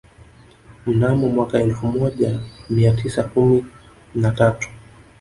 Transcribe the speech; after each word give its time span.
Mnamo 0.85 1.29
mwaka 1.29 1.57
wa 1.57 1.63
elfu 1.63 1.87
moja 1.87 2.39
mia 2.69 2.91
tisa 2.95 3.23
kumi 3.23 3.65
na 4.15 4.31
tatu 4.31 4.69